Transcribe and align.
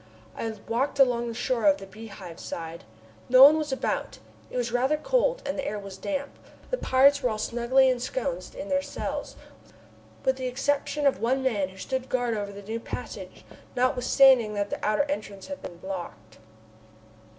I 0.35 0.49
walked 0.67 0.97
along 0.97 1.27
the 1.27 1.35
shore 1.35 1.67
on 1.67 1.77
the 1.77 1.85
Beehive 1.85 2.39
side. 2.39 2.85
No 3.29 3.43
one 3.43 3.59
was 3.59 3.71
about. 3.71 4.17
It 4.49 4.57
was 4.57 4.71
rather 4.71 4.97
cold, 4.97 5.43
and 5.45 5.59
the 5.59 5.63
air 5.67 5.77
was 5.77 5.95
damp. 5.95 6.39
The 6.71 6.79
pirates 6.79 7.21
were 7.21 7.29
all 7.29 7.37
snugly 7.37 7.87
ensconced 7.87 8.55
in 8.55 8.67
their 8.67 8.81
cells, 8.81 9.35
with 10.25 10.37
the 10.37 10.47
exception 10.47 11.05
of 11.05 11.19
one 11.19 11.43
man, 11.43 11.69
who 11.69 11.77
stood 11.77 12.09
guard 12.09 12.33
over 12.35 12.51
the 12.51 12.63
new 12.63 12.79
passage, 12.79 13.45
notwithstanding 13.75 14.55
that 14.55 14.71
the 14.71 14.83
outer 14.83 15.03
entrance 15.03 15.45
had 15.45 15.61
been 15.61 15.77
blocked. 15.77 16.39